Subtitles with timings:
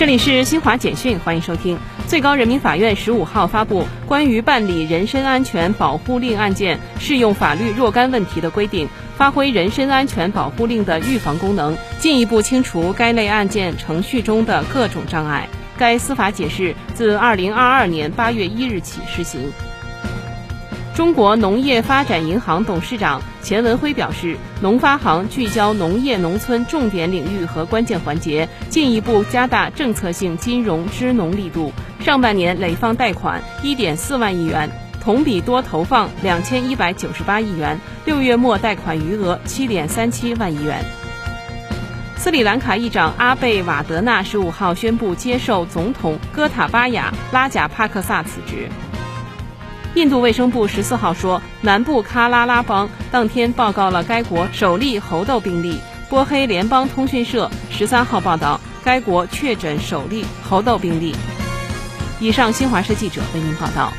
[0.00, 1.78] 这里是新华简讯，欢迎收听。
[2.06, 15.46] 最高人民法院十五号发布关于办理人身安全保护令案件适用法律若干问题的规定，发挥人身安全保护令的预防功能，进一步清除该类案件程序中的各种障碍。
[15.76, 19.52] 该司法解释自二零二二年八月一日起施行。
[20.94, 31.72] 中国农业发展银行董事长钱文辉表示，农发行聚焦农业农村重点领域和关键环节，进一步加大政策性金融支农力度。
[32.00, 34.68] 上半年累放贷款一点四万亿元，
[35.00, 37.78] 同比多投放两千一百九十八亿元。
[38.04, 40.84] 六月末贷款余额七点三七万亿元。
[42.16, 48.68] 斯里兰卡议长阿贝瓦德纳十五号宣布接受总统戈塔巴雅拉贾帕克萨辞职。
[49.94, 55.78] 印度卫生部十四号说，南部喀拉拉邦当天报告了该国首例猴痘病例。
[56.08, 61.14] 波黑联邦通讯社十三号报道，该国确诊首例猴痘病例。
[62.20, 63.92] 以上，新华社记者为您报道。